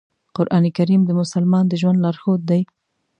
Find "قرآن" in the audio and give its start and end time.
0.37-0.65